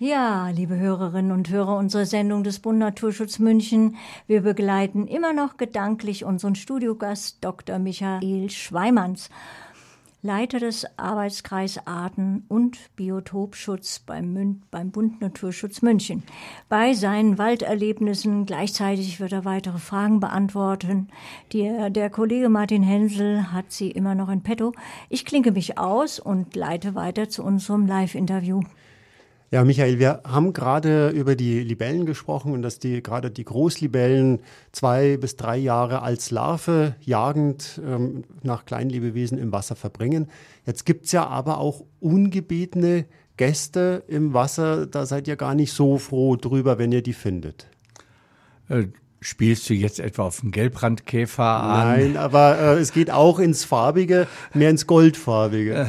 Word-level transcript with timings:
Ja, 0.00 0.50
liebe 0.50 0.76
Hörerinnen 0.76 1.32
und 1.32 1.50
Hörer 1.50 1.76
unserer 1.76 2.06
Sendung 2.06 2.44
des 2.44 2.60
Bund 2.60 2.78
Naturschutz 2.78 3.40
München, 3.40 3.96
wir 4.28 4.42
begleiten 4.42 5.08
immer 5.08 5.32
noch 5.32 5.56
gedanklich 5.56 6.24
unseren 6.24 6.54
Studiogast 6.54 7.38
Dr. 7.40 7.80
Michael 7.80 8.48
Schweimanns. 8.48 9.28
Leiter 10.22 10.60
des 10.60 10.86
Arbeitskreis 10.96 11.84
Arten- 11.88 12.44
und 12.46 12.78
Biotopschutz 12.94 13.98
beim, 13.98 14.32
Mün 14.32 14.62
beim 14.70 14.92
Bund 14.92 15.20
Naturschutz 15.20 15.82
München. 15.82 16.22
Bei 16.68 16.92
seinen 16.92 17.36
Walderlebnissen 17.36 18.46
gleichzeitig 18.46 19.18
wird 19.18 19.32
er 19.32 19.44
weitere 19.44 19.78
Fragen 19.78 20.20
beantworten. 20.20 21.08
Die, 21.52 21.76
der 21.90 22.08
Kollege 22.10 22.48
Martin 22.48 22.84
Hensel 22.84 23.52
hat 23.52 23.72
sie 23.72 23.90
immer 23.90 24.14
noch 24.14 24.28
in 24.28 24.44
petto. 24.44 24.74
Ich 25.08 25.24
klinke 25.24 25.50
mich 25.50 25.76
aus 25.76 26.20
und 26.20 26.54
leite 26.54 26.94
weiter 26.94 27.28
zu 27.28 27.42
unserem 27.42 27.84
Live-Interview. 27.88 28.60
Ja, 29.50 29.64
Michael, 29.64 29.98
wir 29.98 30.20
haben 30.24 30.52
gerade 30.52 31.08
über 31.08 31.34
die 31.34 31.60
Libellen 31.60 32.04
gesprochen 32.04 32.52
und 32.52 32.60
dass 32.60 32.80
die 32.80 33.02
gerade 33.02 33.30
die 33.30 33.44
Großlibellen 33.44 34.40
zwei 34.72 35.16
bis 35.16 35.36
drei 35.36 35.56
Jahre 35.56 36.02
als 36.02 36.30
Larve 36.30 36.96
jagend 37.00 37.80
ähm, 37.82 38.24
nach 38.42 38.66
Kleinlebewesen 38.66 39.38
im 39.38 39.50
Wasser 39.50 39.74
verbringen. 39.74 40.28
Jetzt 40.66 40.84
gibt's 40.84 41.12
ja 41.12 41.26
aber 41.26 41.58
auch 41.58 41.84
ungebetene 41.98 43.06
Gäste 43.38 44.02
im 44.06 44.34
Wasser. 44.34 44.86
Da 44.86 45.06
seid 45.06 45.26
ihr 45.26 45.36
gar 45.36 45.54
nicht 45.54 45.72
so 45.72 45.96
froh 45.96 46.36
drüber, 46.36 46.78
wenn 46.78 46.92
ihr 46.92 47.02
die 47.02 47.14
findet. 47.14 47.68
Äh, 48.68 48.88
spielst 49.22 49.70
du 49.70 49.74
jetzt 49.74 49.98
etwa 49.98 50.24
auf 50.24 50.40
den 50.42 50.50
Gelbrandkäfer 50.50 51.42
an? 51.42 51.88
Nein, 51.88 52.16
aber 52.18 52.58
äh, 52.58 52.78
es 52.80 52.92
geht 52.92 53.10
auch 53.10 53.38
ins 53.38 53.64
Farbige, 53.64 54.26
mehr 54.52 54.68
ins 54.68 54.86
Goldfarbige. 54.86 55.88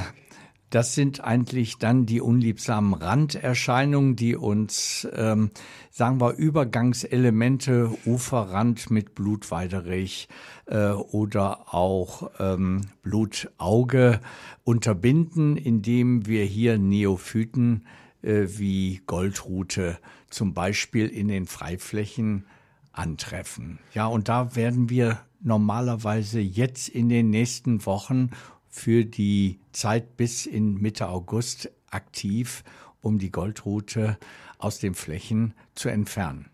Das 0.70 0.94
sind 0.94 1.24
eigentlich 1.24 1.78
dann 1.78 2.06
die 2.06 2.22
unliebsamen 2.22 2.94
Randerscheinungen, 2.94 4.16
die 4.16 4.36
uns, 4.36 5.08
ähm, 5.14 5.50
sagen 5.90 6.22
wir, 6.22 6.34
Übergangselemente, 6.36 7.90
Uferrand 8.06 8.92
mit 8.92 9.16
Blutweiderich 9.16 10.28
äh, 10.68 10.90
oder 10.92 11.74
auch 11.74 12.30
ähm, 12.40 12.82
Blutauge 13.02 14.20
unterbinden, 14.64 15.58
indem 15.58 16.28
wir 16.28 16.46
hier 16.46 16.78
Neophyten 16.78 17.86
äh, 18.22 18.46
wie 18.48 19.02
Goldrute 19.08 19.98
zum 20.30 20.54
Beispiel 20.54 21.08
in 21.08 21.30
den 21.30 21.48
Freiflächen 21.48 22.46
antreffen. 22.92 23.80
Ja, 23.94 24.06
und 24.06 24.30
da 24.30 24.56
werden 24.56 24.90
wir 24.90 25.20
normalerweise 25.42 26.40
jetzt 26.40 26.90
in 26.90 27.10
den 27.10 27.30
nächsten 27.30 27.86
Wochen 27.86 28.32
für 28.70 29.06
die 29.06 29.60
Zeit 29.72 30.16
bis 30.18 30.46
in 30.46 30.76
Mitte 30.76 31.10
August 31.10 31.70
aktiv, 31.90 32.64
um 33.02 33.18
die 33.20 33.32
Goldrute 33.32 34.18
aus 34.58 34.80
den 34.80 34.94
Flächen 34.94 35.54
zu 35.76 35.90
entfernen. 35.90 36.46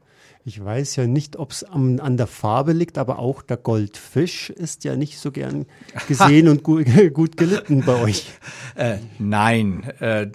Ich 0.48 0.64
weiß 0.64 0.98
ja 0.98 1.08
nicht, 1.08 1.38
ob 1.38 1.52
es 1.52 1.64
an 1.64 2.18
der 2.18 2.28
Farbe 2.28 2.72
liegt, 2.72 3.00
aber 3.00 3.18
auch 3.18 3.42
der 3.42 3.58
Goldfisch 3.58 4.52
ist 4.52 4.84
ja 4.84 4.96
nicht 4.96 5.18
so 5.18 5.32
gern 5.32 5.66
gesehen 6.08 6.48
und 6.48 6.62
gut, 6.62 6.86
gut, 7.14 7.36
gelitten 7.36 7.84
bei 7.86 8.02
euch. 8.02 8.28
Äh, 8.76 8.98
nein, 9.20 9.84
äh, 10.00 10.28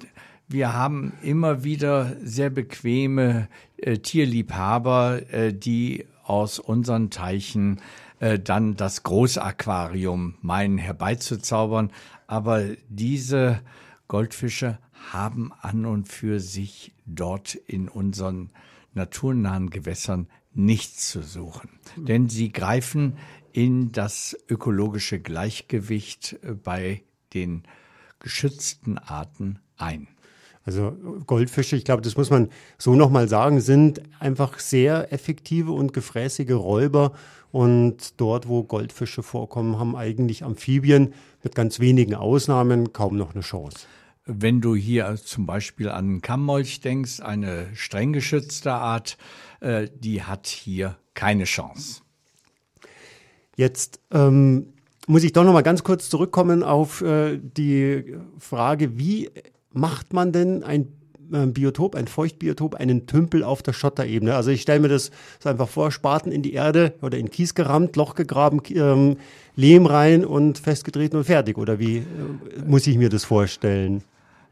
wir 0.48 0.72
haben 0.72 1.12
immer 1.22 1.62
wieder 1.62 2.16
sehr 2.24 2.48
bequeme 2.48 3.48
äh, 3.76 3.98
Tierliebhaber, 3.98 5.30
äh, 5.30 5.52
die 5.52 6.06
aus 6.24 6.58
unseren 6.58 7.10
Teichen 7.10 7.82
äh, 8.20 8.38
dann 8.38 8.76
das 8.76 9.02
Großaquarium 9.02 10.36
meinen 10.40 10.78
herbeizuzaubern. 10.78 11.90
Aber 12.26 12.64
diese 12.88 13.60
Goldfische 14.08 14.78
haben 15.12 15.52
an 15.60 15.84
und 15.86 16.06
für 16.08 16.38
sich 16.38 16.94
dort 17.06 17.54
in 17.54 17.88
unseren 17.88 18.50
naturnahen 18.94 19.70
Gewässern 19.70 20.28
nichts 20.52 21.08
zu 21.08 21.22
suchen. 21.22 21.70
Denn 21.96 22.28
sie 22.28 22.52
greifen 22.52 23.16
in 23.52 23.92
das 23.92 24.36
ökologische 24.48 25.18
Gleichgewicht 25.18 26.38
äh, 26.42 26.52
bei 26.54 27.02
den 27.34 27.64
geschützten 28.18 28.98
Arten 28.98 29.60
ein. 29.76 30.08
Also 30.64 30.92
Goldfische, 31.26 31.76
ich 31.76 31.84
glaube, 31.84 32.02
das 32.02 32.16
muss 32.16 32.30
man 32.30 32.50
so 32.78 32.94
nochmal 32.94 33.28
sagen, 33.28 33.60
sind 33.60 34.02
einfach 34.20 34.58
sehr 34.58 35.12
effektive 35.12 35.72
und 35.72 35.92
gefräßige 35.92 36.52
Räuber. 36.52 37.12
Und 37.50 38.20
dort, 38.20 38.46
wo 38.46 38.62
Goldfische 38.62 39.22
vorkommen, 39.22 39.78
haben 39.78 39.96
eigentlich 39.96 40.44
Amphibien 40.44 41.14
mit 41.42 41.54
ganz 41.54 41.80
wenigen 41.80 42.14
Ausnahmen 42.14 42.92
kaum 42.92 43.16
noch 43.16 43.34
eine 43.34 43.42
Chance. 43.42 43.86
Wenn 44.26 44.60
du 44.60 44.76
hier 44.76 45.16
zum 45.16 45.46
Beispiel 45.46 45.88
an 45.88 46.20
Kammmolch 46.20 46.80
denkst, 46.80 47.20
eine 47.20 47.66
streng 47.74 48.12
geschützte 48.12 48.72
Art, 48.72 49.16
äh, 49.60 49.88
die 49.98 50.22
hat 50.22 50.46
hier 50.46 50.96
keine 51.14 51.44
Chance. 51.44 52.02
Jetzt 53.56 54.00
ähm, 54.12 54.74
muss 55.08 55.24
ich 55.24 55.32
doch 55.32 55.42
noch 55.42 55.52
mal 55.52 55.62
ganz 55.62 55.82
kurz 55.82 56.08
zurückkommen 56.08 56.62
auf 56.62 57.00
äh, 57.00 57.38
die 57.42 58.16
Frage, 58.38 58.96
wie 58.98 59.30
macht 59.72 60.12
man 60.12 60.32
denn 60.32 60.62
ein 60.62 60.88
Biotop, 61.30 61.94
ein 61.94 62.08
Feuchtbiotop, 62.08 62.74
einen 62.74 63.06
Tümpel 63.06 63.44
auf 63.44 63.62
der 63.62 63.72
Schotterebene. 63.72 64.34
Also 64.34 64.50
ich 64.50 64.62
stelle 64.62 64.80
mir 64.80 64.88
das 64.88 65.10
so 65.38 65.48
einfach 65.48 65.68
vor, 65.68 65.92
Spaten 65.92 66.32
in 66.32 66.42
die 66.42 66.54
Erde 66.54 66.94
oder 67.02 67.18
in 67.18 67.30
Kies 67.30 67.54
gerammt, 67.54 67.96
Loch 67.96 68.14
gegraben, 68.14 68.60
ähm, 68.70 69.16
Lehm 69.54 69.86
rein 69.86 70.24
und 70.24 70.58
festgetreten 70.58 71.16
und 71.16 71.24
fertig. 71.24 71.56
Oder 71.56 71.78
wie 71.78 71.98
äh, 71.98 72.02
muss 72.66 72.86
ich 72.86 72.98
mir 72.98 73.08
das 73.10 73.24
vorstellen? 73.24 74.02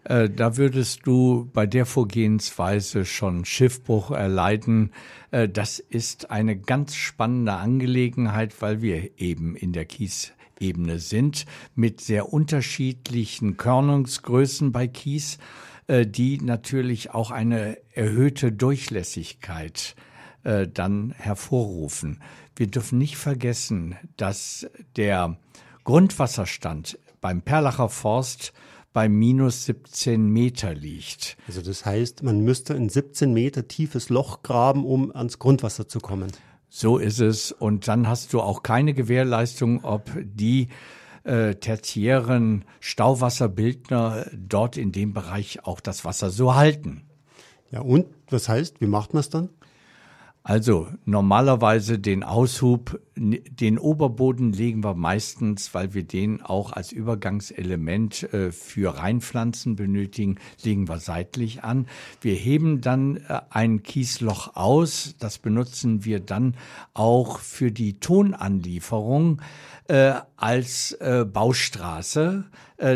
Äh, 0.04 0.31
da 0.31 0.56
würdest 0.56 1.06
du 1.06 1.50
bei 1.53 1.66
der 1.66 1.86
Vorgehensweise 1.86 3.04
schon 3.04 3.44
Schiffbruch 3.44 4.10
erleiden. 4.10 4.92
Äh, 5.31 5.48
das 5.48 5.78
ist 5.78 6.31
eine 6.31 6.56
ganz 6.56 6.94
spannende 6.94 7.54
Angelegenheit, 7.54 8.60
weil 8.60 8.82
wir 8.82 9.19
eben 9.19 9.56
in 9.56 9.72
der 9.72 9.84
Kies 9.84 10.32
Ebene 10.60 10.98
sind, 10.98 11.47
mit 11.75 12.00
sehr 12.00 12.32
unterschiedlichen 12.32 13.56
Körnungsgrößen 13.56 14.72
bei 14.72 14.88
Kies, 14.88 15.38
äh, 15.87 16.06
die 16.06 16.41
natürlich 16.41 17.10
auch 17.10 17.31
eine 17.31 17.78
erhöhte 17.92 18.53
Durchlässigkeit 18.53 19.94
äh, 20.44 20.66
dann 20.66 21.14
hervorrufen. 21.16 22.20
Wir 22.56 22.66
dürfen 22.66 22.98
nicht 22.98 23.16
vergessen, 23.16 23.97
dass 24.16 24.69
der 24.97 25.38
Grundwasserstand 25.84 26.98
beim 27.20 27.42
Perlacher 27.42 27.88
Forst 27.88 28.53
bei 28.93 29.09
minus 29.09 29.65
17 29.66 30.28
Meter 30.28 30.75
liegt. 30.75 31.37
Also 31.47 31.62
das 31.62 31.84
heißt, 31.84 32.22
man 32.22 32.41
müsste 32.41 32.75
ein 32.75 32.88
17 32.88 33.32
Meter 33.32 33.69
tiefes 33.69 34.09
Loch 34.09 34.43
graben, 34.43 34.84
um 34.84 35.15
ans 35.15 35.38
Grundwasser 35.38 35.88
zu 35.88 36.00
kommen. 36.00 36.32
So 36.69 36.99
ist 36.99 37.21
es. 37.21 37.53
Und 37.53 37.88
dann 37.88 38.09
hast 38.09 38.32
du 38.32 38.41
auch 38.41 38.62
keine 38.62 38.94
Gewährleistung, 38.94 39.84
ob 39.84 40.10
die 40.22 40.69
äh, 41.25 41.54
tertiären 41.54 42.65
Stauwasserbildner 42.81 44.26
dort 44.34 44.76
in 44.76 44.93
dem 44.93 45.12
Bereich 45.12 45.65
auch 45.65 45.81
das 45.81 46.05
Wasser 46.05 46.31
so 46.31 46.55
halten. 46.55 47.03
Ja, 47.70 47.81
und 47.81 48.06
was 48.31 48.49
heißt, 48.49 48.81
wie 48.81 48.87
macht 48.87 49.12
man 49.12 49.20
es 49.20 49.28
dann? 49.28 49.50
Also 50.48 50.88
normalerweise 51.04 51.98
den 51.98 52.25
Aushub, 52.25 52.98
den 53.16 53.78
Oberboden 53.78 54.54
legen 54.54 54.82
wir 54.82 54.94
meistens, 54.94 55.75
weil 55.75 55.92
wir 55.92 56.04
den 56.04 56.41
auch 56.41 56.72
als 56.72 56.91
Übergangselement 56.91 58.32
äh, 58.32 58.50
für 58.50 58.97
Reinpflanzen 58.97 59.76
benötigen, 59.76 60.37
legen 60.64 60.88
wir 60.88 61.00
seitlich 61.00 61.64
an. 61.64 61.87
Wir 62.22 62.32
heben 62.32 62.81
dann 62.81 63.19
äh, 63.28 63.42
ein 63.50 63.82
Kiesloch 63.82 64.56
aus, 64.56 65.16
das 65.19 65.37
benutzen 65.37 66.06
wir 66.06 66.19
dann 66.19 66.56
auch 66.94 67.41
für 67.41 67.70
die 67.70 68.00
Tonanlieferung 68.00 69.42
äh, 69.88 70.14
als 70.38 70.97
Baustraße, 70.98 72.44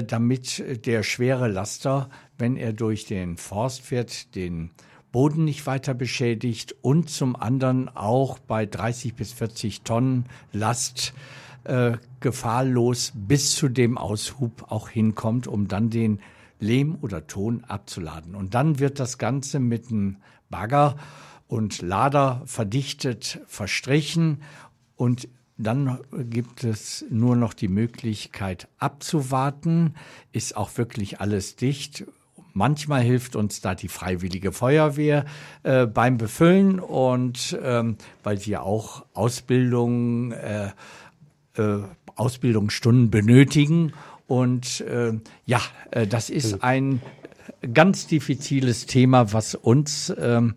damit 0.07 0.87
der 0.87 1.03
schwere 1.03 1.49
Laster, 1.49 2.09
wenn 2.39 2.57
er 2.57 2.73
durch 2.73 3.05
den 3.05 3.37
Forst 3.37 3.83
fährt, 3.83 4.35
den 4.37 4.71
Boden 5.13 5.45
nicht 5.45 5.67
weiter 5.67 5.95
beschädigt 5.95 6.75
und 6.81 7.11
zum 7.11 7.37
anderen 7.37 7.95
auch 7.95 8.39
bei 8.39 8.67
30 8.67 9.15
bis 9.15 9.33
40 9.33 9.83
Tonnen 9.83 10.27
Last 10.53 11.13
äh, 11.65 11.93
gefahrlos 12.21 13.13
bis 13.15 13.55
zu 13.55 13.69
dem 13.69 13.99
Aushub 13.99 14.67
auch 14.71 14.89
hinkommt, 14.89 15.47
um 15.47 15.69
dann 15.69 15.91
den 15.91 16.21
Lehm 16.59 16.97
oder 17.01 17.27
Ton 17.27 17.65
abzuladen. 17.65 18.35
Und 18.35 18.55
dann 18.55 18.79
wird 18.79 18.99
das 18.99 19.19
Ganze 19.19 19.61
mit 19.61 19.91
einem 19.91 20.17
Bagger 20.49 20.97
und 21.47 21.83
Lader 21.83 22.43
verdichtet, 22.47 23.41
verstrichen 23.47 24.43
und 24.97 25.29
dann 25.59 26.01
gibt 26.31 26.65
es 26.65 27.05
nur 27.11 27.37
noch 27.37 27.55
die 27.55 27.69
Möglichkeit 27.69 28.69
abzuwarten. 28.79 29.95
Ist 30.33 30.57
auch 30.57 30.77
wirklich 30.77 31.21
alles 31.21 31.57
dicht 31.57 32.05
Manchmal 32.55 33.03
hilft 33.03 33.37
uns 33.37 33.61
da 33.61 33.75
die 33.75 33.89
Freiwillige 33.89 34.53
Feuerwehr 34.53 35.25
äh, 35.63 35.87
beim 35.87 36.19
Befüllen 36.19 36.81
und 36.81 37.59
ähm, 37.63 37.97
weil 38.23 38.45
wir 38.45 38.63
auch 38.63 39.05
Ausbildung, 39.15 40.33
äh, 40.33 40.71
äh, 41.57 41.79
Ausbildungsstunden 42.15 43.11
benötigen. 43.11 43.93
Und 44.27 44.81
äh, 44.83 45.13
ja, 45.47 45.61
äh, 45.91 46.07
das 46.07 46.31
ist 46.31 46.63
ein 46.63 47.01
ganz 47.73 48.07
diffiziles 48.07 48.87
Thema, 48.87 49.33
was 49.33 49.55
uns 49.55 50.13
ähm, 50.19 50.55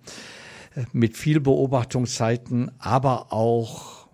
mit 0.92 1.15
viel 1.15 1.39
Beobachtungszeiten, 1.39 2.71
aber 2.80 3.31
auch 3.31 4.07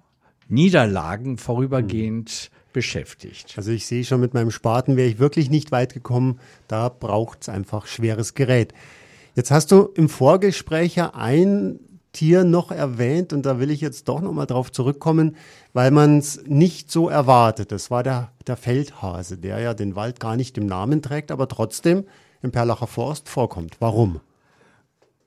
Niederlagen 0.47 1.37
vorübergehend 1.37 2.51
mhm. 2.51 2.60
Beschäftigt. 2.73 3.53
Also 3.57 3.71
ich 3.71 3.85
sehe 3.85 4.03
schon, 4.03 4.21
mit 4.21 4.33
meinem 4.33 4.51
Spaten 4.51 4.97
wäre 4.97 5.07
ich 5.07 5.19
wirklich 5.19 5.49
nicht 5.49 5.71
weit 5.71 5.93
gekommen. 5.93 6.39
Da 6.67 6.89
braucht 6.89 7.43
es 7.43 7.49
einfach 7.49 7.87
schweres 7.87 8.33
Gerät. 8.33 8.73
Jetzt 9.35 9.51
hast 9.51 9.71
du 9.71 9.89
im 9.95 10.09
Vorgespräch 10.09 10.95
ja 10.95 11.13
ein 11.13 11.79
Tier 12.11 12.43
noch 12.43 12.71
erwähnt 12.71 13.31
und 13.31 13.45
da 13.45 13.59
will 13.59 13.71
ich 13.71 13.79
jetzt 13.79 14.09
doch 14.09 14.19
nochmal 14.19 14.45
drauf 14.45 14.71
zurückkommen, 14.71 15.37
weil 15.71 15.91
man 15.91 16.17
es 16.17 16.43
nicht 16.45 16.91
so 16.91 17.07
erwartet. 17.07 17.71
Das 17.71 17.89
war 17.89 18.03
der, 18.03 18.31
der 18.47 18.57
Feldhase, 18.57 19.37
der 19.37 19.59
ja 19.59 19.73
den 19.73 19.95
Wald 19.95 20.19
gar 20.19 20.35
nicht 20.35 20.57
im 20.57 20.65
Namen 20.65 21.01
trägt, 21.01 21.31
aber 21.31 21.47
trotzdem 21.47 22.03
im 22.41 22.51
Perlacher 22.51 22.87
Forst 22.87 23.29
vorkommt. 23.29 23.77
Warum? 23.79 24.19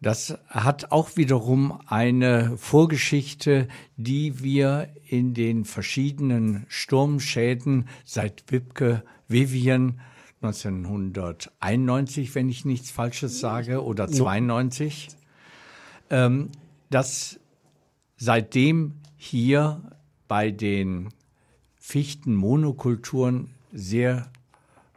Das 0.04 0.38
hat 0.48 0.92
auch 0.92 1.16
wiederum 1.16 1.80
eine 1.86 2.58
Vorgeschichte, 2.58 3.68
die 3.96 4.42
wir 4.42 4.90
in 5.08 5.32
den 5.32 5.64
verschiedenen 5.64 6.66
Sturmschäden 6.68 7.88
seit 8.04 8.52
Wipke, 8.52 9.02
Vivian 9.28 10.02
1991, 10.42 12.34
wenn 12.34 12.50
ich 12.50 12.66
nichts 12.66 12.90
Falsches 12.90 13.40
sage, 13.40 13.82
oder 13.82 14.06
92, 14.06 15.08
ähm, 16.10 16.50
dass 16.90 17.40
seitdem 18.18 18.96
hier 19.16 19.90
bei 20.28 20.50
den 20.50 21.14
Fichtenmonokulturen 21.76 23.54
sehr 23.72 24.30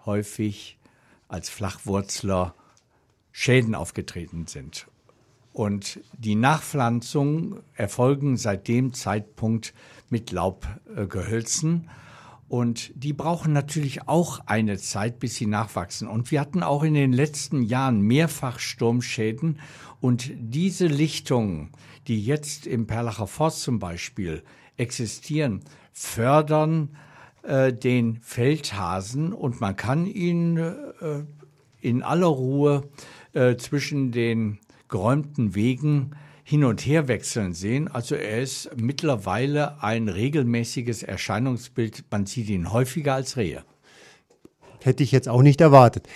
häufig 0.05 0.77
als 1.29 1.47
Flachwurzler 1.47 2.53
Schäden 3.31 3.73
aufgetreten 3.73 4.47
sind. 4.47 4.87
Und 5.57 6.01
die 6.15 6.35
Nachpflanzung 6.35 7.61
erfolgen 7.73 8.37
seit 8.37 8.67
dem 8.67 8.93
Zeitpunkt 8.93 9.73
mit 10.07 10.31
Laubgehölzen. 10.31 11.89
Und 12.47 12.91
die 12.93 13.11
brauchen 13.11 13.53
natürlich 13.53 14.07
auch 14.07 14.41
eine 14.45 14.77
Zeit, 14.77 15.17
bis 15.17 15.33
sie 15.37 15.47
nachwachsen. 15.47 16.07
Und 16.07 16.29
wir 16.29 16.41
hatten 16.41 16.61
auch 16.61 16.83
in 16.83 16.93
den 16.93 17.11
letzten 17.11 17.63
Jahren 17.63 18.01
mehrfach 18.01 18.59
Sturmschäden. 18.59 19.59
Und 19.99 20.29
diese 20.37 20.85
Lichtungen, 20.85 21.71
die 22.05 22.23
jetzt 22.23 22.67
im 22.67 22.85
Perlacher 22.85 23.25
Forst 23.25 23.63
zum 23.63 23.79
Beispiel 23.79 24.43
existieren, 24.77 25.61
fördern 25.91 26.95
äh, 27.41 27.73
den 27.73 28.19
Feldhasen 28.21 29.33
und 29.33 29.59
man 29.59 29.75
kann 29.75 30.05
ihn 30.05 30.57
äh, 30.57 31.23
in 31.81 32.03
aller 32.03 32.27
Ruhe 32.27 32.87
äh, 33.33 33.55
zwischen 33.55 34.11
den 34.11 34.59
geräumten 34.89 35.55
Wegen 35.55 36.11
hin 36.43 36.63
und 36.63 36.85
her 36.85 37.09
wechseln 37.09 37.53
sehen. 37.53 37.89
Also 37.89 38.15
er 38.15 38.41
ist 38.41 38.69
mittlerweile 38.77 39.83
ein 39.83 40.07
regelmäßiges 40.07 41.03
Erscheinungsbild. 41.03 42.05
Man 42.09 42.25
sieht 42.25 42.49
ihn 42.49 42.71
häufiger 42.71 43.15
als 43.15 43.35
Rehe. 43.35 43.63
Hätte 44.81 45.03
ich 45.03 45.11
jetzt 45.11 45.27
auch 45.27 45.41
nicht 45.41 45.59
erwartet. 45.59 46.07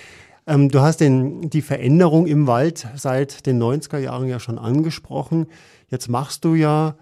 Ähm, 0.47 0.69
du 0.69 0.79
hast 0.79 1.01
den, 1.01 1.49
die 1.49 1.61
Veränderung 1.61 2.27
im 2.27 2.47
Wald 2.47 2.87
seit 2.95 3.45
den 3.45 3.61
90er 3.61 3.97
Jahren 3.97 4.27
ja 4.29 4.39
schon 4.39 4.57
angesprochen. 4.57 5.47
Jetzt 5.89 6.07
machst 6.07 6.45
du 6.45 6.55
ja, 6.55 6.95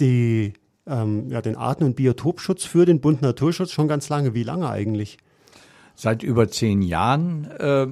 die, 0.00 0.54
ähm, 0.86 1.30
ja 1.30 1.40
den 1.42 1.54
Arten- 1.54 1.84
und 1.84 1.94
Biotopschutz 1.94 2.64
für 2.64 2.86
den 2.86 3.00
Bund 3.00 3.22
Naturschutz 3.22 3.70
schon 3.70 3.86
ganz 3.86 4.08
lange. 4.08 4.34
Wie 4.34 4.42
lange 4.42 4.68
eigentlich? 4.68 5.18
Seit 5.94 6.24
über 6.24 6.48
zehn 6.48 6.82
Jahren. 6.82 7.44
Äh, 7.52 7.86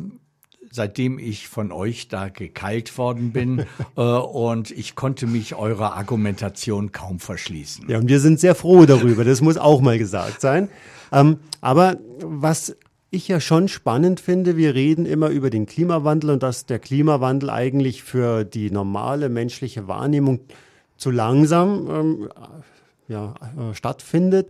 seitdem 0.72 1.18
ich 1.18 1.48
von 1.48 1.70
euch 1.70 2.08
da 2.08 2.30
gekeilt 2.30 2.96
worden 2.98 3.32
bin 3.32 3.66
äh, 3.96 4.00
und 4.00 4.70
ich 4.70 4.96
konnte 4.96 5.26
mich 5.26 5.54
eurer 5.54 5.94
Argumentation 5.94 6.90
kaum 6.90 7.20
verschließen. 7.20 7.88
Ja, 7.88 7.98
und 7.98 8.08
wir 8.08 8.18
sind 8.18 8.40
sehr 8.40 8.54
froh 8.54 8.86
darüber, 8.86 9.22
das 9.22 9.42
muss 9.42 9.58
auch 9.58 9.80
mal 9.80 9.98
gesagt 9.98 10.40
sein. 10.40 10.68
Ähm, 11.12 11.38
aber 11.60 11.98
was 12.20 12.74
ich 13.10 13.28
ja 13.28 13.40
schon 13.40 13.68
spannend 13.68 14.20
finde, 14.20 14.56
wir 14.56 14.74
reden 14.74 15.04
immer 15.04 15.28
über 15.28 15.50
den 15.50 15.66
Klimawandel 15.66 16.30
und 16.30 16.42
dass 16.42 16.64
der 16.64 16.78
Klimawandel 16.78 17.50
eigentlich 17.50 18.02
für 18.02 18.44
die 18.44 18.70
normale 18.70 19.28
menschliche 19.28 19.86
Wahrnehmung 19.86 20.40
zu 20.96 21.10
langsam 21.10 21.88
ähm, 21.90 22.28
ja, 23.08 23.34
äh, 23.58 23.74
stattfindet, 23.74 24.48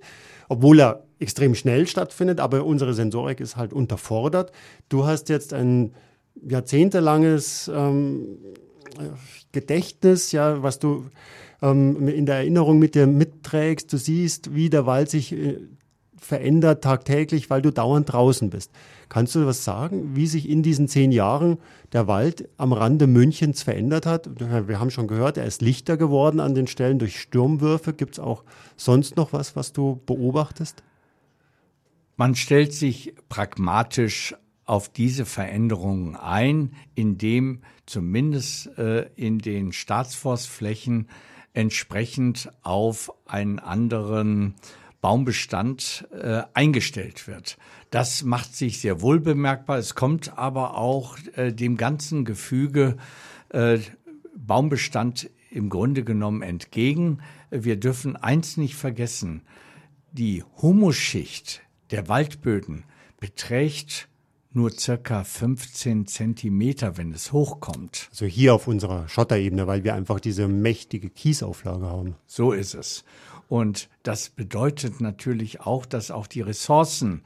obwohl 0.48 0.78
er 0.78 1.02
extrem 1.18 1.56
schnell 1.56 1.88
stattfindet, 1.88 2.38
aber 2.38 2.64
unsere 2.64 2.94
Sensorik 2.94 3.40
ist 3.40 3.56
halt 3.56 3.72
unterfordert. 3.72 4.52
Du 4.88 5.06
hast 5.06 5.28
jetzt 5.28 5.52
ein 5.52 5.92
jahrzehntelanges 6.46 7.70
ähm, 7.72 8.38
Gedächtnis, 9.52 10.32
ja, 10.32 10.62
was 10.62 10.78
du 10.78 11.06
ähm, 11.60 12.08
in 12.08 12.26
der 12.26 12.36
Erinnerung 12.36 12.78
mit 12.78 12.94
dir 12.94 13.06
mitträgst. 13.06 13.92
Du 13.92 13.96
siehst, 13.96 14.54
wie 14.54 14.70
der 14.70 14.86
Wald 14.86 15.10
sich 15.10 15.32
äh, 15.32 15.58
verändert 16.16 16.84
tagtäglich, 16.84 17.50
weil 17.50 17.62
du 17.62 17.72
dauernd 17.72 18.12
draußen 18.12 18.48
bist. 18.48 18.70
Kannst 19.08 19.34
du 19.34 19.44
was 19.44 19.64
sagen, 19.64 20.14
wie 20.14 20.26
sich 20.26 20.48
in 20.48 20.62
diesen 20.62 20.88
zehn 20.88 21.12
Jahren 21.12 21.58
der 21.92 22.06
Wald 22.06 22.48
am 22.56 22.72
Rande 22.72 23.06
Münchens 23.06 23.62
verändert 23.62 24.06
hat? 24.06 24.30
Wir 24.38 24.78
haben 24.80 24.90
schon 24.90 25.08
gehört, 25.08 25.36
er 25.36 25.44
ist 25.44 25.62
lichter 25.62 25.96
geworden 25.96 26.40
an 26.40 26.54
den 26.54 26.68
Stellen 26.68 26.98
durch 26.98 27.20
Sturmwürfe. 27.20 27.92
Gibt 27.92 28.14
es 28.14 28.20
auch 28.20 28.44
sonst 28.76 29.16
noch 29.16 29.32
was, 29.32 29.56
was 29.56 29.72
du 29.72 30.00
beobachtest? 30.06 30.82
Man 32.16 32.36
stellt 32.36 32.72
sich 32.72 33.14
pragmatisch 33.28 34.34
auf 34.72 34.88
diese 34.88 35.26
Veränderungen 35.26 36.16
ein, 36.16 36.72
indem 36.94 37.60
zumindest 37.84 38.78
äh, 38.78 39.02
in 39.16 39.38
den 39.38 39.74
Staatsforstflächen 39.74 41.10
entsprechend 41.52 42.50
auf 42.62 43.12
einen 43.26 43.58
anderen 43.58 44.54
Baumbestand 45.02 46.08
äh, 46.10 46.44
eingestellt 46.54 47.28
wird. 47.28 47.58
Das 47.90 48.22
macht 48.22 48.56
sich 48.56 48.80
sehr 48.80 49.02
wohl 49.02 49.20
bemerkbar. 49.20 49.76
Es 49.76 49.94
kommt 49.94 50.38
aber 50.38 50.78
auch 50.78 51.18
äh, 51.34 51.52
dem 51.52 51.76
ganzen 51.76 52.25
Gefüge 52.25 52.96
äh, 53.50 53.78
Baumbestand 54.34 55.28
im 55.50 55.68
Grunde 55.68 56.02
genommen 56.02 56.40
entgegen. 56.40 57.18
Wir 57.50 57.76
dürfen 57.76 58.16
eins 58.16 58.56
nicht 58.56 58.76
vergessen. 58.76 59.42
Die 60.12 60.42
Humusschicht 60.62 61.60
der 61.90 62.08
Waldböden 62.08 62.84
beträgt 63.20 64.08
nur 64.54 64.70
circa 64.70 65.25
15 65.25 66.06
Zentimeter, 66.06 66.96
wenn 66.96 67.12
es 67.12 67.32
hochkommt. 67.32 68.08
Also 68.10 68.26
hier 68.26 68.54
auf 68.54 68.66
unserer 68.66 69.08
Schotterebene, 69.08 69.66
weil 69.66 69.84
wir 69.84 69.94
einfach 69.94 70.20
diese 70.20 70.49
mächtige 70.49 71.11
Kiesauflage 71.11 71.87
haben. 71.87 72.16
So 72.26 72.52
ist 72.52 72.75
es. 72.75 73.04
Und 73.49 73.88
das 74.02 74.30
bedeutet 74.30 75.00
natürlich 75.00 75.61
auch, 75.61 75.85
dass 75.85 76.11
auch 76.11 76.26
die 76.26 76.40
Ressourcen, 76.40 77.23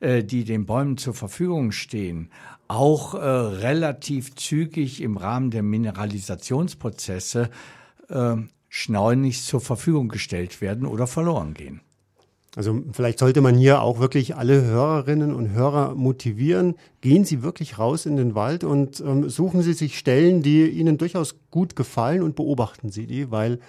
äh, 0.00 0.22
die 0.22 0.44
den 0.44 0.66
Bäumen 0.66 0.98
zur 0.98 1.14
Verfügung 1.14 1.72
stehen, 1.72 2.30
auch 2.68 3.14
äh, 3.14 3.18
relativ 3.18 4.34
zügig 4.34 5.00
im 5.00 5.16
Rahmen 5.16 5.50
der 5.50 5.62
Mineralisationsprozesse 5.62 7.50
äh, 8.08 8.36
schleunigst 8.68 9.46
zur 9.46 9.60
Verfügung 9.60 10.08
gestellt 10.08 10.60
werden 10.60 10.86
oder 10.86 11.06
verloren 11.06 11.54
gehen. 11.54 11.80
Also 12.56 12.82
vielleicht 12.92 13.20
sollte 13.20 13.40
man 13.40 13.54
hier 13.54 13.80
auch 13.80 14.00
wirklich 14.00 14.34
alle 14.34 14.62
Hörerinnen 14.62 15.32
und 15.32 15.50
Hörer 15.50 15.94
motivieren. 15.94 16.74
Gehen 17.00 17.24
Sie 17.24 17.42
wirklich 17.42 17.78
raus 17.78 18.06
in 18.06 18.16
den 18.16 18.34
Wald 18.34 18.64
und 18.64 19.00
ähm, 19.00 19.28
suchen 19.28 19.62
Sie 19.62 19.72
sich 19.72 19.96
Stellen, 19.96 20.42
die 20.42 20.68
Ihnen 20.68 20.98
durchaus 20.98 21.36
gut 21.50 21.76
gefallen 21.76 22.22
und 22.22 22.34
beobachten 22.34 22.90
Sie 22.90 23.06
die, 23.06 23.30
weil 23.30 23.60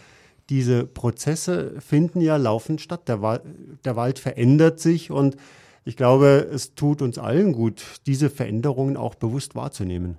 diese 0.49 0.85
Prozesse 0.85 1.75
finden 1.79 2.21
ja 2.21 2.37
laufend 2.37 2.81
statt. 2.81 3.07
Der, 3.07 3.21
Wal 3.21 3.43
der 3.85 3.95
Wald 3.95 4.17
verändert 4.17 4.79
sich 4.79 5.11
und 5.11 5.37
ich 5.85 5.95
glaube, 5.95 6.47
es 6.51 6.73
tut 6.73 7.01
uns 7.01 7.17
allen 7.17 7.53
gut, 7.53 7.83
diese 8.05 8.29
Veränderungen 8.29 8.97
auch 8.97 9.15
bewusst 9.15 9.55
wahrzunehmen. 9.55 10.17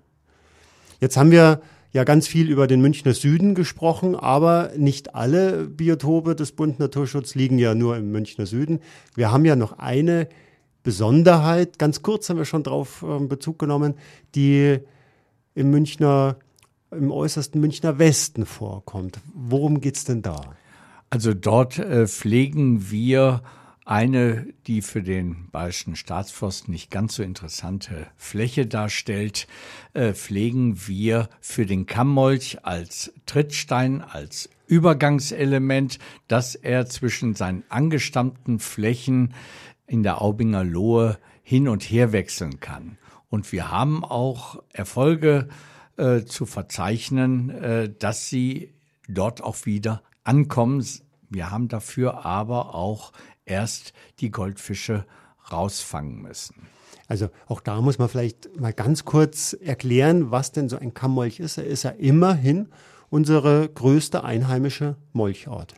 Jetzt 1.00 1.16
haben 1.16 1.32
wir 1.32 1.60
ja 1.92 2.04
ganz 2.04 2.26
viel 2.26 2.50
über 2.50 2.66
den 2.66 2.80
Münchner 2.80 3.12
Süden 3.12 3.54
gesprochen, 3.54 4.16
aber 4.16 4.70
nicht 4.76 5.14
alle 5.14 5.66
Biotope 5.66 6.34
des 6.34 6.52
Bund 6.52 6.78
Naturschutz 6.78 7.34
liegen 7.34 7.58
ja 7.58 7.74
nur 7.74 7.96
im 7.96 8.10
Münchner 8.10 8.46
Süden. 8.46 8.80
Wir 9.14 9.30
haben 9.30 9.44
ja 9.44 9.56
noch 9.56 9.78
eine 9.78 10.28
Besonderheit, 10.82 11.78
ganz 11.78 12.02
kurz 12.02 12.28
haben 12.28 12.38
wir 12.38 12.44
schon 12.44 12.64
darauf 12.64 13.04
ähm, 13.06 13.28
Bezug 13.28 13.58
genommen, 13.58 13.94
die 14.34 14.78
im 15.54 15.70
Münchner, 15.70 16.36
im 16.90 17.10
äußersten 17.10 17.60
Münchner 17.60 17.98
Westen 17.98 18.46
vorkommt. 18.46 19.18
Worum 19.34 19.80
geht 19.80 19.96
es 19.96 20.04
denn 20.04 20.22
da? 20.22 20.40
Also 21.10 21.34
dort 21.34 21.78
äh, 21.78 22.08
pflegen 22.08 22.90
wir 22.90 23.42
eine, 23.84 24.46
die 24.66 24.82
für 24.82 25.02
den 25.02 25.48
Bayerischen 25.50 25.96
Staatsforst 25.96 26.68
nicht 26.68 26.90
ganz 26.90 27.16
so 27.16 27.22
interessante 27.22 28.06
Fläche 28.16 28.66
darstellt, 28.66 29.46
äh, 29.92 30.12
pflegen 30.12 30.86
wir 30.86 31.28
für 31.40 31.66
den 31.66 31.86
Kammmolch 31.86 32.64
als 32.64 33.12
Trittstein, 33.26 34.02
als 34.02 34.48
Übergangselement, 34.66 35.98
dass 36.28 36.54
er 36.54 36.86
zwischen 36.86 37.34
seinen 37.34 37.64
angestammten 37.68 38.58
Flächen 38.58 39.34
in 39.86 40.02
der 40.02 40.22
Aubinger 40.22 40.64
Lohe 40.64 41.18
hin 41.42 41.68
und 41.68 41.82
her 41.82 42.12
wechseln 42.12 42.60
kann. 42.60 42.96
Und 43.28 43.50
wir 43.52 43.70
haben 43.70 44.04
auch 44.04 44.62
Erfolge 44.72 45.48
äh, 45.96 46.22
zu 46.22 46.46
verzeichnen, 46.46 47.50
äh, 47.50 47.92
dass 47.98 48.28
sie 48.28 48.72
dort 49.08 49.42
auch 49.42 49.66
wieder 49.66 50.02
ankommen. 50.24 50.84
Wir 51.28 51.50
haben 51.50 51.68
dafür 51.68 52.24
aber 52.24 52.74
auch 52.74 53.12
erst 53.44 53.92
die 54.20 54.30
Goldfische 54.30 55.06
rausfangen 55.50 56.22
müssen. 56.22 56.68
Also 57.08 57.28
auch 57.46 57.60
da 57.60 57.80
muss 57.80 57.98
man 57.98 58.08
vielleicht 58.08 58.58
mal 58.58 58.72
ganz 58.72 59.04
kurz 59.04 59.52
erklären, 59.52 60.30
was 60.30 60.52
denn 60.52 60.68
so 60.68 60.78
ein 60.78 60.94
Kammmolch 60.94 61.40
ist. 61.40 61.58
Er 61.58 61.66
ist 61.66 61.82
ja 61.82 61.90
immerhin 61.90 62.68
unsere 63.10 63.68
größte 63.68 64.24
einheimische 64.24 64.96
Molchart. 65.12 65.74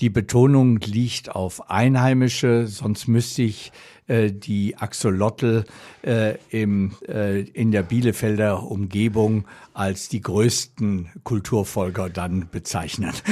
Die 0.00 0.10
Betonung 0.10 0.78
liegt 0.80 1.30
auf 1.30 1.70
einheimische, 1.70 2.66
sonst 2.66 3.06
müsste 3.06 3.42
ich 3.42 3.70
äh, 4.06 4.32
die 4.32 4.76
Axolotl 4.78 5.64
äh, 6.02 6.36
im, 6.48 6.96
äh, 7.06 7.42
in 7.42 7.70
der 7.70 7.82
Bielefelder 7.82 8.62
Umgebung 8.62 9.46
als 9.74 10.08
die 10.08 10.22
größten 10.22 11.10
Kulturfolger 11.22 12.10
dann 12.10 12.48
bezeichnen. 12.50 13.12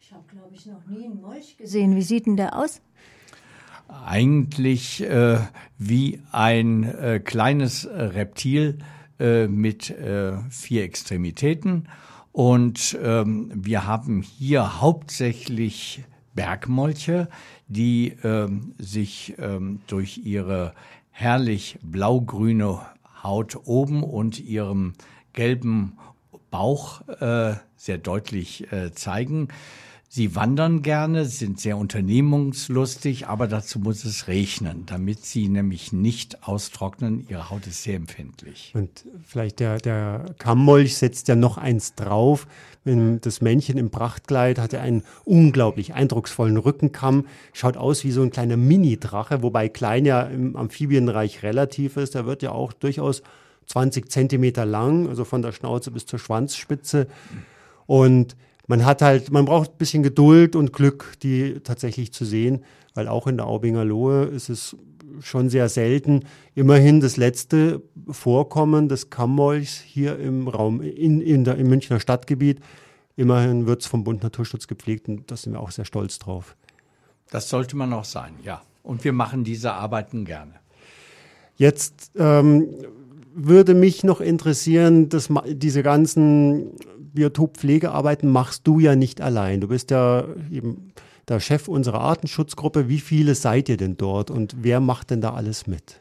Ich 0.00 0.12
habe, 0.12 0.24
glaube 0.28 0.54
ich, 0.54 0.66
noch 0.66 0.84
nie 0.86 1.06
einen 1.06 1.20
Molch 1.22 1.51
gesehen. 1.62 1.96
Wie 1.96 2.02
sieht 2.02 2.26
denn 2.26 2.36
der 2.36 2.58
aus? 2.58 2.82
Eigentlich 3.88 5.02
äh, 5.02 5.38
wie 5.78 6.20
ein 6.32 6.82
äh, 6.84 7.20
kleines 7.20 7.86
Reptil 7.86 8.78
äh, 9.20 9.46
mit 9.46 9.90
äh, 9.90 10.38
vier 10.50 10.82
Extremitäten. 10.82 11.88
Und 12.32 12.98
ähm, 13.02 13.52
wir 13.54 13.86
haben 13.86 14.22
hier 14.22 14.80
hauptsächlich 14.80 16.02
Bergmolche, 16.34 17.28
die 17.68 18.16
ähm, 18.24 18.74
sich 18.78 19.34
ähm, 19.38 19.80
durch 19.86 20.18
ihre 20.24 20.72
herrlich 21.10 21.78
blaugrüne 21.82 22.80
Haut 23.22 23.56
oben 23.66 24.02
und 24.02 24.40
ihrem 24.40 24.94
gelben 25.32 25.98
Bauch 26.50 27.06
äh, 27.20 27.54
sehr 27.76 27.98
deutlich 27.98 28.72
äh, 28.72 28.92
zeigen. 28.92 29.48
Sie 30.14 30.36
wandern 30.36 30.82
gerne, 30.82 31.24
sind 31.24 31.58
sehr 31.58 31.78
unternehmungslustig, 31.78 33.28
aber 33.28 33.46
dazu 33.48 33.78
muss 33.78 34.04
es 34.04 34.28
regnen, 34.28 34.84
damit 34.84 35.24
sie 35.24 35.48
nämlich 35.48 35.94
nicht 35.94 36.46
austrocknen. 36.46 37.24
Ihre 37.30 37.48
Haut 37.48 37.66
ist 37.66 37.82
sehr 37.82 37.96
empfindlich. 37.96 38.72
Und 38.74 39.06
vielleicht 39.24 39.58
der, 39.58 39.78
der 39.78 40.26
Kammmolch 40.36 40.98
setzt 40.98 41.28
ja 41.28 41.34
noch 41.34 41.56
eins 41.56 41.94
drauf. 41.94 42.46
Das 42.84 43.40
Männchen 43.40 43.78
im 43.78 43.88
Prachtkleid 43.88 44.58
hatte 44.58 44.82
einen 44.82 45.02
unglaublich 45.24 45.94
eindrucksvollen 45.94 46.58
Rückenkamm, 46.58 47.24
schaut 47.54 47.78
aus 47.78 48.04
wie 48.04 48.10
so 48.10 48.20
ein 48.20 48.30
kleiner 48.30 48.58
Mini-Drache, 48.58 49.42
wobei 49.42 49.70
klein 49.70 50.04
ja 50.04 50.24
im 50.24 50.56
Amphibienreich 50.56 51.42
relativ 51.42 51.96
ist. 51.96 52.14
Der 52.14 52.26
wird 52.26 52.42
ja 52.42 52.52
auch 52.52 52.74
durchaus 52.74 53.22
20 53.64 54.12
Zentimeter 54.12 54.66
lang, 54.66 55.08
also 55.08 55.24
von 55.24 55.40
der 55.40 55.52
Schnauze 55.52 55.90
bis 55.90 56.04
zur 56.04 56.18
Schwanzspitze. 56.18 57.06
Und 57.86 58.36
man 58.72 58.86
hat 58.86 59.02
halt, 59.02 59.30
man 59.30 59.44
braucht 59.44 59.72
ein 59.72 59.76
bisschen 59.76 60.02
Geduld 60.02 60.56
und 60.56 60.72
Glück, 60.72 61.18
die 61.22 61.60
tatsächlich 61.62 62.10
zu 62.10 62.24
sehen, 62.24 62.64
weil 62.94 63.06
auch 63.06 63.26
in 63.26 63.36
der 63.36 63.44
Aubinger 63.44 63.84
Lohe 63.84 64.24
ist 64.24 64.48
es 64.48 64.74
schon 65.20 65.50
sehr 65.50 65.68
selten. 65.68 66.24
Immerhin 66.54 67.02
das 67.02 67.18
letzte 67.18 67.82
Vorkommen 68.08 68.88
des 68.88 69.10
Kammmolchs 69.10 69.78
hier 69.78 70.18
im 70.18 70.48
Raum, 70.48 70.80
in, 70.80 71.20
in 71.20 71.44
der, 71.44 71.56
im 71.56 71.68
Münchner 71.68 72.00
Stadtgebiet. 72.00 72.60
Immerhin 73.14 73.66
wird 73.66 73.82
es 73.82 73.88
vom 73.88 74.04
Bund 74.04 74.22
Naturschutz 74.22 74.66
gepflegt 74.66 75.06
und 75.06 75.30
da 75.30 75.36
sind 75.36 75.52
wir 75.52 75.60
auch 75.60 75.70
sehr 75.70 75.84
stolz 75.84 76.18
drauf. 76.18 76.56
Das 77.28 77.50
sollte 77.50 77.76
man 77.76 77.92
auch 77.92 78.06
sein, 78.06 78.36
ja. 78.42 78.62
Und 78.82 79.04
wir 79.04 79.12
machen 79.12 79.44
diese 79.44 79.74
Arbeiten 79.74 80.24
gerne. 80.24 80.54
Jetzt 81.56 82.12
ähm, 82.16 82.68
würde 83.34 83.74
mich 83.74 84.02
noch 84.02 84.22
interessieren, 84.22 85.10
dass 85.10 85.28
diese 85.46 85.82
ganzen 85.82 86.70
Biotoppflegearbeiten 87.12 88.28
machst 88.28 88.66
du 88.66 88.80
ja 88.80 88.96
nicht 88.96 89.20
allein. 89.20 89.60
Du 89.60 89.68
bist 89.68 89.90
ja 89.90 90.26
eben 90.50 90.92
der 91.28 91.40
Chef 91.40 91.68
unserer 91.68 92.00
Artenschutzgruppe. 92.00 92.88
Wie 92.88 93.00
viele 93.00 93.34
seid 93.34 93.68
ihr 93.68 93.76
denn 93.76 93.96
dort 93.96 94.30
und 94.30 94.56
wer 94.60 94.80
macht 94.80 95.10
denn 95.10 95.20
da 95.20 95.34
alles 95.34 95.66
mit? 95.66 96.00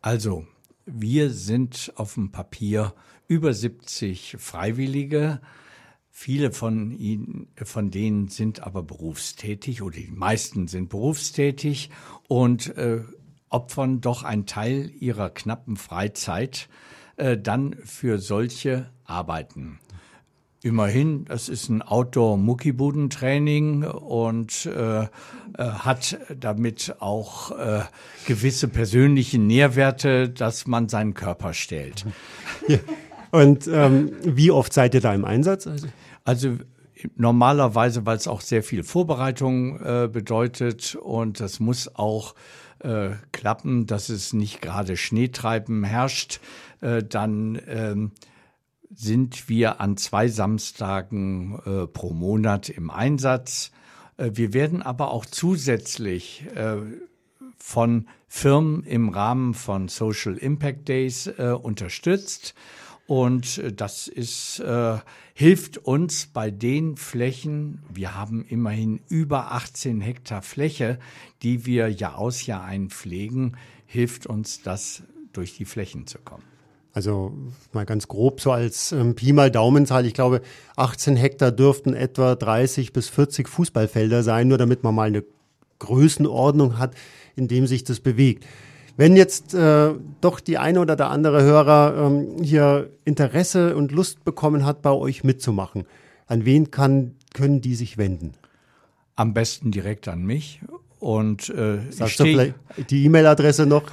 Also, 0.00 0.46
wir 0.86 1.30
sind 1.30 1.92
auf 1.96 2.14
dem 2.14 2.30
Papier 2.30 2.94
über 3.26 3.52
70 3.52 4.36
Freiwillige. 4.38 5.40
Viele 6.10 6.50
von 6.50 6.90
ihnen, 6.90 7.48
von 7.62 7.90
denen 7.90 8.28
sind 8.28 8.60
aber 8.62 8.82
berufstätig 8.82 9.82
oder 9.82 9.96
die 9.96 10.10
meisten 10.10 10.66
sind 10.66 10.88
berufstätig 10.88 11.90
und 12.26 12.76
äh, 12.76 13.02
opfern 13.50 14.00
doch 14.00 14.24
einen 14.24 14.46
Teil 14.46 14.90
ihrer 14.98 15.30
knappen 15.30 15.76
Freizeit 15.76 16.68
äh, 17.16 17.36
dann 17.36 17.76
für 17.84 18.18
solche 18.18 18.90
Arbeiten. 19.04 19.78
Immerhin, 20.62 21.24
das 21.24 21.48
ist 21.48 21.68
ein 21.68 21.82
Outdoor-Muckibudentraining 21.82 23.84
und 23.84 24.66
äh, 24.66 25.02
äh, 25.02 25.06
hat 25.56 26.18
damit 26.36 26.96
auch 26.98 27.52
äh, 27.52 27.82
gewisse 28.26 28.66
persönliche 28.66 29.38
Nährwerte, 29.38 30.28
dass 30.28 30.66
man 30.66 30.88
seinen 30.88 31.14
Körper 31.14 31.54
stellt. 31.54 32.04
Ja. 32.66 32.78
Und 33.30 33.68
ähm, 33.68 34.12
wie 34.24 34.50
oft 34.50 34.72
seid 34.72 34.94
ihr 34.94 35.00
da 35.00 35.14
im 35.14 35.24
Einsatz? 35.24 35.66
Also, 35.66 35.88
also 36.24 36.56
normalerweise, 37.16 38.06
weil 38.06 38.16
es 38.16 38.26
auch 38.26 38.40
sehr 38.40 38.62
viel 38.62 38.82
Vorbereitung 38.82 39.80
äh, 39.80 40.08
bedeutet 40.08 40.96
und 40.96 41.40
das 41.40 41.60
muss 41.60 41.94
auch 41.94 42.34
äh, 42.80 43.10
klappen, 43.32 43.86
dass 43.86 44.08
es 44.08 44.32
nicht 44.32 44.62
gerade 44.62 44.96
Schneetreiben 44.96 45.84
herrscht, 45.84 46.40
äh, 46.80 47.02
dann 47.02 47.60
ähm, 47.66 48.12
sind 48.98 49.48
wir 49.48 49.80
an 49.80 49.96
zwei 49.96 50.26
Samstagen 50.26 51.60
äh, 51.64 51.86
pro 51.86 52.12
Monat 52.12 52.68
im 52.68 52.90
Einsatz. 52.90 53.70
Äh, 54.16 54.32
wir 54.34 54.52
werden 54.52 54.82
aber 54.82 55.12
auch 55.12 55.24
zusätzlich 55.24 56.44
äh, 56.56 56.78
von 57.56 58.08
Firmen 58.26 58.82
im 58.82 59.08
Rahmen 59.08 59.54
von 59.54 59.86
Social 59.86 60.36
Impact 60.36 60.88
Days 60.88 61.28
äh, 61.28 61.52
unterstützt. 61.52 62.56
Und 63.06 63.58
äh, 63.58 63.72
das 63.72 64.08
ist, 64.08 64.58
äh, 64.58 64.98
hilft 65.32 65.78
uns 65.78 66.26
bei 66.26 66.50
den 66.50 66.96
Flächen, 66.96 67.84
wir 67.94 68.16
haben 68.16 68.44
immerhin 68.44 69.00
über 69.08 69.52
18 69.52 70.00
Hektar 70.00 70.42
Fläche, 70.42 70.98
die 71.42 71.66
wir 71.66 71.88
Jahr 71.88 72.18
aus 72.18 72.46
Jahr 72.46 72.64
ein 72.64 72.90
pflegen, 72.90 73.56
hilft 73.86 74.26
uns 74.26 74.60
das 74.60 75.04
durch 75.32 75.56
die 75.56 75.66
Flächen 75.66 76.08
zu 76.08 76.18
kommen. 76.18 76.57
Also 76.98 77.32
mal 77.72 77.86
ganz 77.86 78.08
grob 78.08 78.40
so 78.40 78.50
als 78.50 78.90
ähm, 78.90 79.14
Pi 79.14 79.32
mal 79.32 79.52
Daumenzahl. 79.52 80.04
Ich 80.04 80.14
glaube, 80.14 80.40
18 80.74 81.14
Hektar 81.14 81.52
dürften 81.52 81.94
etwa 81.94 82.34
30 82.34 82.92
bis 82.92 83.08
40 83.08 83.48
Fußballfelder 83.48 84.24
sein, 84.24 84.48
nur 84.48 84.58
damit 84.58 84.82
man 84.82 84.96
mal 84.96 85.06
eine 85.06 85.22
Größenordnung 85.78 86.76
hat, 86.76 86.96
in 87.36 87.46
dem 87.46 87.68
sich 87.68 87.84
das 87.84 88.00
bewegt. 88.00 88.44
Wenn 88.96 89.14
jetzt 89.14 89.54
äh, 89.54 89.92
doch 90.20 90.40
die 90.40 90.58
eine 90.58 90.80
oder 90.80 90.96
der 90.96 91.10
andere 91.10 91.44
Hörer 91.44 92.04
ähm, 92.04 92.42
hier 92.42 92.90
Interesse 93.04 93.76
und 93.76 93.92
Lust 93.92 94.24
bekommen 94.24 94.66
hat, 94.66 94.82
bei 94.82 94.90
euch 94.90 95.22
mitzumachen, 95.22 95.84
an 96.26 96.44
wen 96.44 96.72
kann, 96.72 97.14
können 97.32 97.60
die 97.60 97.76
sich 97.76 97.96
wenden? 97.96 98.32
Am 99.14 99.34
besten 99.34 99.70
direkt 99.70 100.08
an 100.08 100.24
mich. 100.24 100.62
Und 100.98 101.48
äh, 101.50 101.78
Sagst 101.92 102.18
du 102.18 102.24
vielleicht 102.24 102.54
die 102.90 103.04
E-Mail-Adresse 103.04 103.66
noch? 103.66 103.84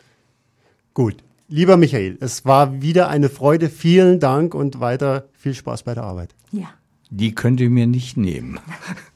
Gut. 0.94 1.18
Lieber 1.50 1.76
Michael, 1.78 2.18
es 2.22 2.46
war 2.46 2.82
wieder 2.82 3.10
eine 3.10 3.30
Freude. 3.30 3.70
Vielen 3.70 4.20
Dank 4.20 4.56
und 4.56 4.80
weiter 4.80 5.28
viel 5.34 5.54
Spaß 5.54 5.84
bei 5.84 5.94
der 5.94 6.04
Arbeit. 6.04 6.34
Ja. 6.52 6.70
Die 7.10 7.36
könnt 7.36 7.60
ihr 7.60 7.70
mir 7.70 7.86
nicht 7.86 8.18
nehmen. 8.18 8.60